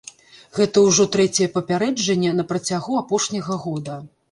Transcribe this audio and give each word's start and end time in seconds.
Гэта 0.59 0.81
ўжо 0.85 1.05
трэцяе 1.15 1.49
папярэджанне 1.59 2.33
на 2.39 2.49
працягу 2.55 2.99
апошняга 3.05 3.63
года. 3.71 4.03